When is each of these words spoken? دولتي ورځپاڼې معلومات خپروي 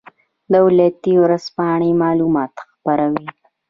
دولتي 0.55 1.13
ورځپاڼې 1.23 1.89
معلومات 2.01 2.53
خپروي 2.67 3.25